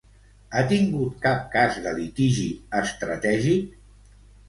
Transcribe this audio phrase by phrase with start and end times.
[0.53, 2.49] Ha tingut cap cas de litigi
[2.83, 3.81] estratègic?